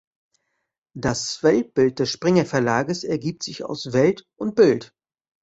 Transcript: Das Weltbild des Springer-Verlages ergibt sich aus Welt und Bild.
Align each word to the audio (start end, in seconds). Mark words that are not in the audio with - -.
Das 0.97 1.43
Weltbild 1.43 1.99
des 1.99 2.09
Springer-Verlages 2.09 3.03
ergibt 3.03 3.43
sich 3.43 3.63
aus 3.65 3.93
Welt 3.93 4.25
und 4.35 4.55
Bild. 4.55 4.95